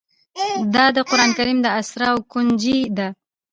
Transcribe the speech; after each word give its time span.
دا 0.73 0.85
د 0.95 0.97
قرآن 1.09 1.29
کريم 1.37 1.57
د 1.63 1.67
اسرارو 1.79 2.27
كونجي 2.31 2.79
ده 2.97 3.07